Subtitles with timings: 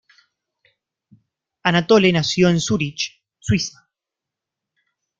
[1.61, 3.87] Anatole nació en Zurich, Suiza.